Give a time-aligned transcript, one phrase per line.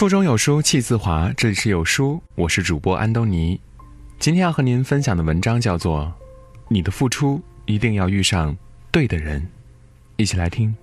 [0.00, 3.60] 腹中有书气自华，这里是有书，我是主播安东尼。
[4.18, 6.06] 今天要和您分享的文章叫做
[6.68, 8.56] 《你的付出一定要遇上
[8.90, 9.42] 对的人》，
[10.16, 10.74] 一起来听。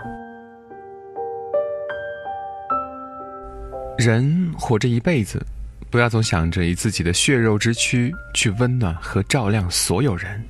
[3.98, 5.44] 人活着一辈子，
[5.90, 10.46] 不要总想着以自己的血肉之躯去温暖和照亮所有人，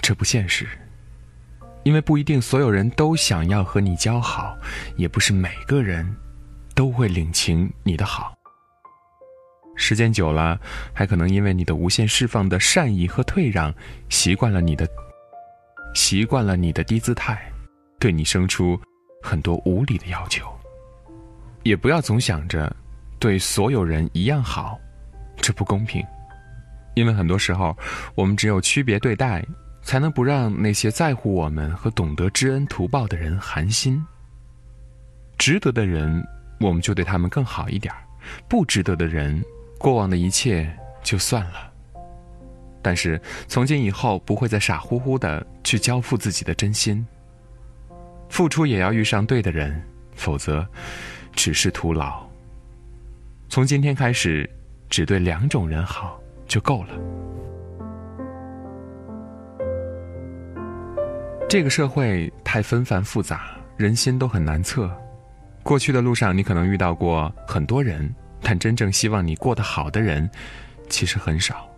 [0.00, 0.66] 这不现实。
[1.82, 4.56] 因为不一定所有人都想要和你交好，
[4.96, 6.10] 也不是每个人。
[6.78, 8.32] 都会领情你的好。
[9.74, 10.56] 时间久了，
[10.92, 13.74] 还可能因为你的无限释放的善意和退让，
[14.08, 14.88] 习惯了你的，
[15.92, 17.50] 习惯了你的低姿态，
[17.98, 18.80] 对你生出
[19.20, 20.48] 很多无理的要求。
[21.64, 22.72] 也不要总想着
[23.18, 24.78] 对所有人一样好，
[25.38, 26.00] 这不公平。
[26.94, 27.76] 因为很多时候，
[28.14, 29.44] 我们只有区别对待，
[29.82, 34.00] 才能不让那些在乎我们和懂得知恩图报的人寒心。
[35.36, 36.24] 值得的人。
[36.58, 37.94] 我们就对他们更好一点
[38.48, 39.42] 不值得的人，
[39.78, 40.68] 过往的一切
[41.02, 41.72] 就算了。
[42.82, 47.06] 但是从今以后，不会再傻乎乎的去交付自己的真心。
[48.28, 49.82] 付出也要遇上对的人，
[50.14, 50.66] 否则
[51.32, 52.22] 只是徒劳。
[53.48, 54.48] 从今天开始，
[54.90, 56.90] 只对两种人好就够了。
[61.48, 64.90] 这个社会太纷繁复杂，人心都很难测。
[65.68, 70.26] 过去的路上，你可能遇到过很多人，但真正希望你过得好的人，
[70.88, 71.68] 其实很少。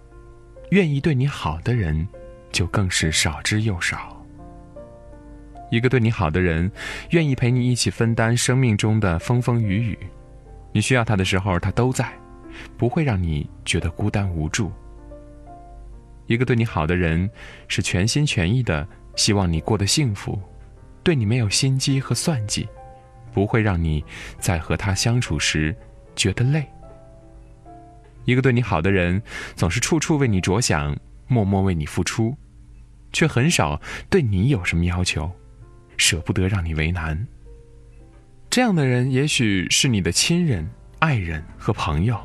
[0.71, 2.07] 愿意对你好的人，
[2.53, 4.25] 就更是少之又少。
[5.73, 6.71] 一个对你好的人，
[7.11, 9.99] 愿意陪你一起分担生命中的风风雨雨，
[10.71, 12.09] 你需要他的时候，他都在，
[12.77, 14.71] 不会让你觉得孤单无助。
[16.27, 17.29] 一个对你好的人，
[17.67, 20.41] 是全心全意的希望你过得幸福，
[21.03, 22.69] 对你没有心机和算计。
[23.33, 24.05] 不会让你
[24.39, 25.75] 在和他相处时
[26.15, 26.67] 觉得累。
[28.25, 29.21] 一个对你好的人，
[29.57, 30.97] 总是处处为你着想，
[31.27, 32.37] 默默为你付出，
[33.13, 35.31] 却很少对你有什么要求，
[35.97, 37.27] 舍不得让你为难。
[38.51, 42.21] 这样的人也许是你的亲人、爱人和朋友，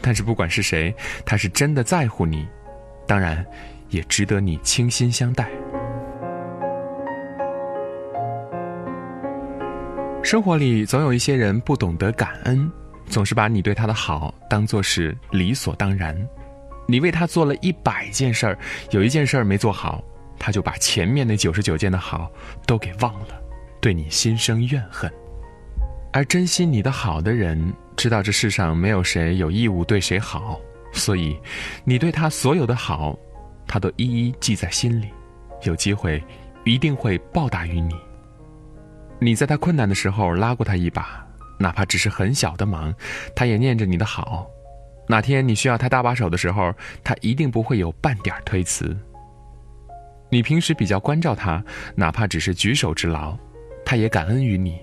[0.00, 2.46] 但是不管是谁，他是真的在乎你，
[3.06, 3.44] 当然
[3.88, 5.48] 也值得你倾心相待。
[10.22, 12.70] 生活里总有一些人不懂得感恩，
[13.06, 16.16] 总是把你对他的好当做是理所当然。
[16.86, 18.58] 你为他做了一百件事儿，
[18.90, 20.04] 有一件事儿没做好，
[20.38, 22.30] 他就把前面那九十九件的好
[22.66, 23.28] 都给忘了，
[23.80, 25.10] 对你心生怨恨。
[26.12, 30.60] 而珍惜你的好的人，知道这世上没有谁有义务对谁好，
[30.92, 31.36] 所以
[31.82, 33.18] 你对他所有的好，
[33.66, 35.08] 他都一一记在心里，
[35.62, 36.22] 有机会
[36.64, 37.94] 一定会报答于你。
[39.22, 41.26] 你在他困难的时候拉过他一把，
[41.58, 42.92] 哪怕只是很小的忙，
[43.36, 44.46] 他也念着你的好。
[45.06, 46.72] 哪天你需要他搭把手的时候，
[47.04, 48.96] 他一定不会有半点推辞。
[50.30, 51.62] 你平时比较关照他，
[51.94, 53.36] 哪怕只是举手之劳，
[53.84, 54.78] 他也感恩于你，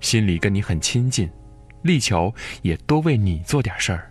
[0.00, 1.30] 心里跟你很亲近，
[1.82, 4.10] 力求也多为你做点事儿。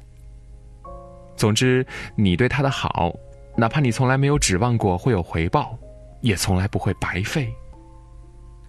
[1.35, 1.85] 总之，
[2.15, 3.13] 你对他的好，
[3.55, 5.77] 哪怕你从来没有指望过会有回报，
[6.21, 7.53] 也从来不会白费。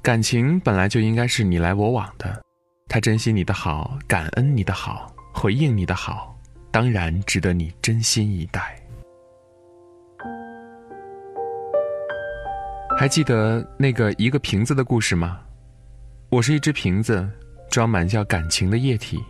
[0.09, 2.43] 感情本来就应该是你来我往的，
[2.89, 6.35] 他珍惜你的好，感恩你的好，回应你的好，
[6.71, 8.75] 当然值得你真心以待。
[12.99, 15.41] 还记得那个一个瓶子的故事吗？
[16.31, 17.29] 我是一只瓶子，
[17.69, 19.23] 装满叫感情的液体。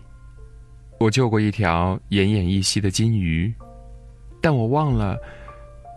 [1.01, 3.53] 我救过一条奄奄一息的金鱼，
[4.41, 5.19] 但我忘了，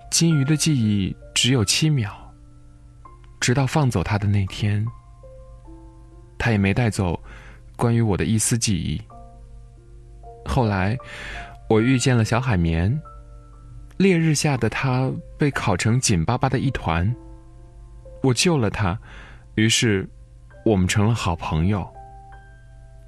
[0.09, 2.11] 金鱼的记忆只有七秒。
[3.41, 4.85] 直到放走他的那天，
[6.37, 7.19] 他也没带走
[7.75, 9.01] 关于我的一丝记忆。
[10.45, 10.95] 后来，
[11.67, 13.01] 我遇见了小海绵，
[13.97, 17.13] 烈日下的他被烤成紧巴巴的一团。
[18.21, 18.97] 我救了他，
[19.55, 20.07] 于是
[20.63, 21.85] 我们成了好朋友。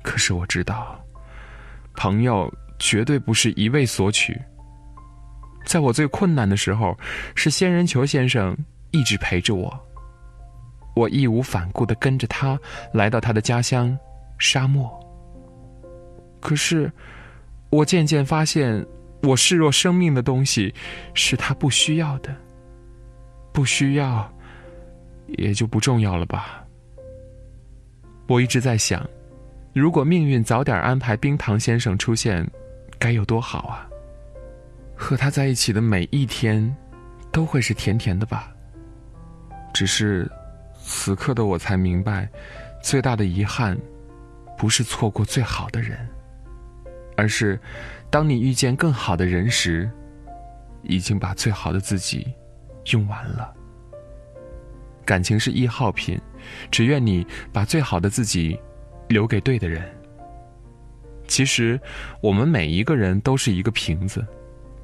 [0.01, 0.99] 可是我知道，
[1.95, 4.41] 朋友绝对不是一味索取。
[5.63, 6.97] 在我最困难的时候，
[7.35, 8.57] 是仙人球先生
[8.89, 9.79] 一直陪着我。
[10.93, 12.59] 我义无反顾的跟着他
[12.93, 13.97] 来到他的家乡，
[14.37, 14.91] 沙漠。
[16.39, 16.91] 可是，
[17.69, 18.85] 我渐渐发现，
[19.23, 20.73] 我视若生命的东西，
[21.13, 22.35] 是他不需要的。
[23.51, 24.31] 不需要，
[25.37, 26.63] 也就不重要了吧。
[28.27, 29.07] 我一直在想，
[29.73, 32.47] 如果命运早点安排冰糖先生出现，
[32.99, 33.87] 该有多好啊！
[34.95, 36.75] 和他在一起的每一天，
[37.31, 38.51] 都会是甜甜的吧。
[39.73, 40.29] 只是。
[40.85, 42.27] 此刻的我才明白，
[42.83, 43.77] 最大的遗憾，
[44.57, 45.97] 不是错过最好的人，
[47.15, 47.57] 而是
[48.09, 49.89] 当你遇见更好的人时，
[50.81, 52.33] 已经把最好的自己
[52.91, 53.51] 用完了。
[55.05, 56.19] 感情是易耗品，
[56.69, 58.59] 只愿你把最好的自己
[59.07, 59.81] 留给对的人。
[61.27, 61.79] 其实，
[62.21, 64.25] 我们每一个人都是一个瓶子，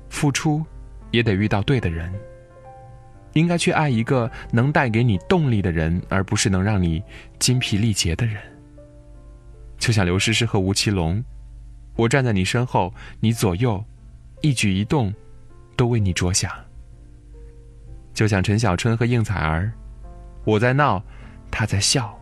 [0.10, 0.66] 付出
[1.12, 2.12] 也得遇到对的人。
[3.34, 7.04] 应该去爱一个能带给你动力的人，而不是能让你
[7.38, 8.42] 筋疲力竭的人。
[9.78, 11.24] 就像刘诗诗和吴奇隆，
[11.96, 13.84] 我站在你身后，你左右，
[14.42, 15.14] 一举一动，
[15.76, 16.52] 都为你着想。
[18.14, 19.72] 就像陈小春和应采儿。
[20.46, 21.02] 我在闹，
[21.52, 22.18] 他在笑。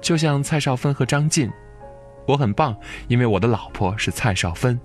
[0.00, 1.50] 就像蔡少芬和张晋，
[2.26, 2.76] 我很棒，
[3.08, 4.78] 因为我的老婆是蔡少芬。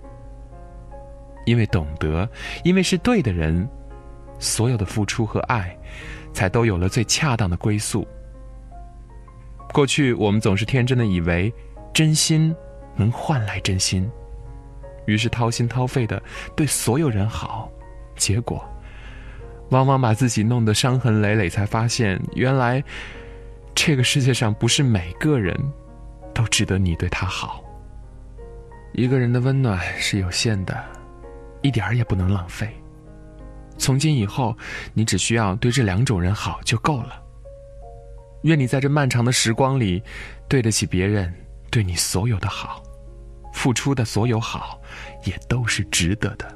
[1.45, 2.27] 因为懂得，
[2.63, 3.67] 因为是对的人，
[4.41, 5.73] 所有的付出和爱，
[6.33, 8.05] 才都有了最恰当的归宿。
[9.71, 11.53] 过去我们总是天真的以为，
[11.93, 12.53] 真心
[12.95, 14.09] 能换来真心，
[15.05, 16.21] 于是掏心掏肺的
[16.55, 17.71] 对所有人好，
[18.17, 18.67] 结果。
[19.69, 22.83] 往往把自己弄得伤痕累累，才发现原来
[23.73, 25.55] 这个世界上不是每个人
[26.33, 27.63] 都值得你对他好。
[28.91, 30.77] 一个人的温暖是有限的，
[31.61, 32.67] 一点儿也不能浪费。
[33.81, 34.55] 从今以后，
[34.93, 37.19] 你只需要对这两种人好就够了。
[38.43, 40.03] 愿你在这漫长的时光里，
[40.47, 41.33] 对得起别人
[41.71, 42.83] 对你所有的好，
[43.55, 44.79] 付出的所有好，
[45.25, 46.47] 也都是值得的。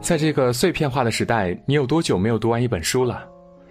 [0.00, 3.22] 在这个碎片化的时代，你有多久没有读完一本书了？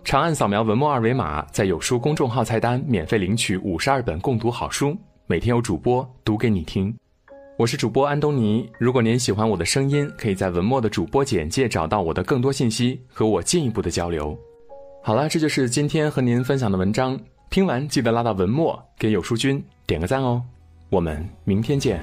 [0.03, 4.95] 长按扫描文末二维码，在有书公众号菜单免费领取五十二本共读好书，
[5.25, 6.95] 每天有主播读给你听。
[7.55, 8.67] 我是主播安东尼。
[8.79, 14.35] 如果您喜欢我的声音，可以在文末的主播简介找到我的更多信息，和我进一步的交流。
[15.03, 17.19] 好了，这就是今天和您分享的文章。
[17.51, 20.41] 听完记得拉到文末给有书君点个赞哦。
[20.89, 22.01] 我们明天见。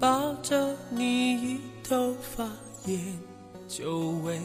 [0.00, 2.44] 抱着你一头发
[2.86, 2.98] 烟，
[3.68, 4.36] 酒味，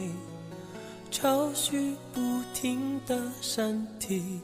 [1.10, 2.20] 愁绪不
[2.54, 4.40] 停的身体，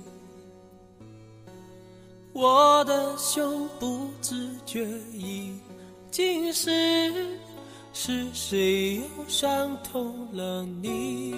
[2.40, 5.58] 我的胸不自觉已
[6.08, 6.70] 经是
[7.93, 11.35] 是谁又伤痛了你？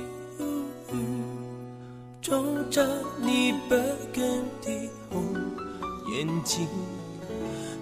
[2.20, 2.86] 冲着
[3.18, 3.82] 你本
[4.12, 5.24] 根的红
[6.12, 6.68] 眼睛，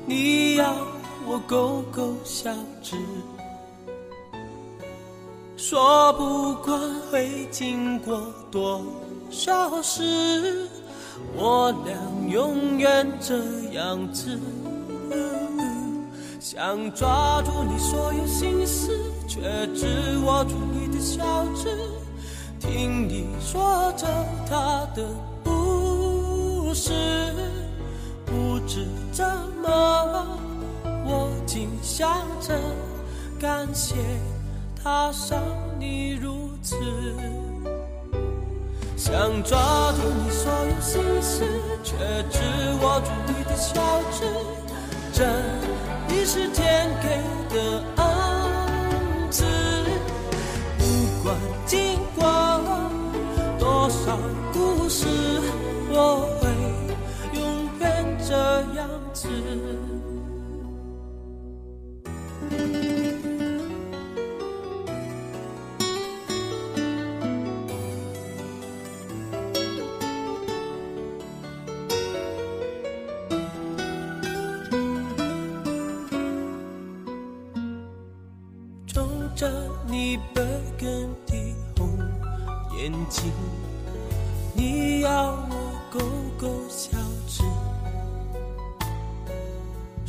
[0.06, 0.72] 你要
[1.26, 2.96] 我勾勾小指。
[5.56, 6.80] 说不管
[7.10, 8.80] 会经过多
[9.28, 10.68] 少事，
[11.36, 11.94] 我俩
[12.28, 13.36] 永远这
[13.72, 14.38] 样子。
[16.40, 19.40] 想抓住你所有心思，却
[19.74, 21.68] 只握住你的小指。
[22.58, 24.06] 听你说着
[24.48, 25.06] 他的
[25.44, 26.92] 故事，
[28.24, 29.24] 不知怎
[29.62, 30.26] 么，
[31.04, 32.08] 我竟想
[32.40, 32.58] 着
[33.38, 33.94] 感谢。
[34.82, 35.38] 他伤
[35.78, 36.76] 你如此，
[38.98, 41.44] 想抓住你所有心思，
[41.84, 41.94] 却
[42.28, 42.40] 只
[42.82, 43.80] 握住你的小
[44.10, 44.24] 指。
[45.12, 45.24] 这
[46.12, 47.08] 已是天给
[47.54, 49.44] 的恩赐，
[50.78, 50.82] 不
[51.22, 52.26] 管经过
[53.56, 54.18] 多少
[54.52, 55.06] 故事，
[55.90, 56.48] 我会
[57.38, 57.40] 永
[57.78, 58.34] 远这
[58.76, 59.28] 样子。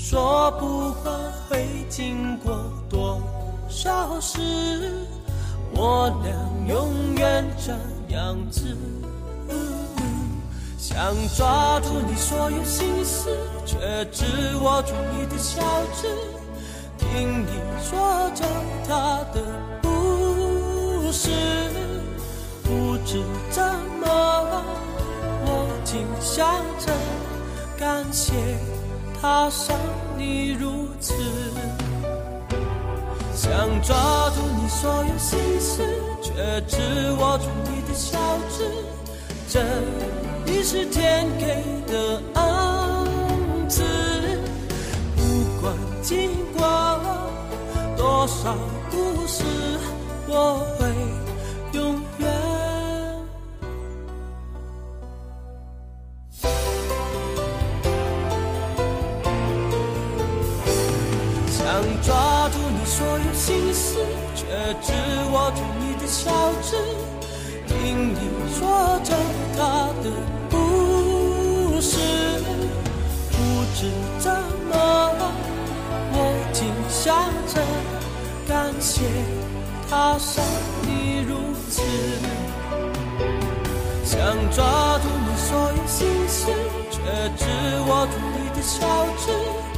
[0.02, 2.58] 说不完会经过
[2.90, 3.22] 多
[3.68, 4.40] 少事，
[5.76, 7.74] 我俩永远这
[8.16, 8.76] 样子。
[10.78, 10.98] 想
[11.36, 14.26] 抓住你所有心思，却只
[14.64, 15.62] 握住你的小
[15.94, 16.08] 指。
[16.98, 17.48] 听你
[17.84, 18.46] 说着
[18.88, 19.42] 他的
[19.84, 21.30] 故事，
[22.64, 23.62] 不知怎
[24.00, 24.08] 么，
[25.46, 26.48] 我竟想
[26.80, 26.94] 着
[27.78, 28.34] 感谢
[29.22, 29.78] 他伤
[30.18, 31.14] 你如此。
[33.34, 33.96] 想抓
[34.32, 35.84] 住你所有心思，
[36.22, 36.34] 却
[36.68, 36.78] 只
[37.20, 38.18] 握住你的小
[38.50, 38.66] 指，
[39.50, 39.62] 这
[40.52, 43.84] 已是天给的恩赐。
[45.16, 46.68] 不管经过。
[47.98, 48.56] 多少
[48.90, 49.44] 故事，
[50.28, 50.88] 我会
[61.90, 64.06] 想抓住你所有心事，
[64.36, 64.46] 却
[64.80, 64.94] 只
[65.32, 66.30] 握住你的小
[66.62, 66.76] 指，
[67.68, 68.20] 听你
[68.54, 69.16] 说着
[69.58, 70.12] 他的
[70.52, 71.98] 故事。
[73.32, 73.38] 不
[73.76, 74.32] 知怎
[74.70, 75.32] 么了，
[76.14, 76.16] 我
[76.54, 77.60] 竟想着
[78.48, 79.02] 感谢
[79.90, 80.46] 他伤
[80.84, 81.38] 你如
[81.72, 81.82] 此，
[84.06, 84.20] 想
[84.52, 86.46] 抓住你所有心事，
[86.92, 87.02] 却
[87.36, 87.46] 只
[87.90, 88.78] 握住你的小
[89.18, 89.69] 指。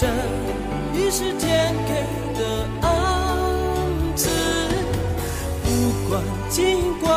[0.00, 0.06] 这
[0.94, 1.92] 一时间给
[2.38, 2.88] 的恩
[4.14, 4.28] 赐，
[5.64, 7.08] 不管经过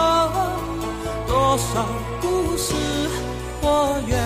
[1.27, 1.85] 多少
[2.19, 2.73] 故事，
[3.61, 4.17] 我愿